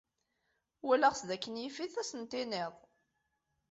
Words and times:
Walaɣ 0.85 1.13
d 1.27 1.29
akken 1.35 1.59
yif-it 1.63 1.93
ad 2.01 2.01
asen-tiniḍ. 2.01 2.73